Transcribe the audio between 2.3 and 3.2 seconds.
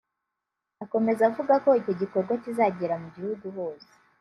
kizagera mu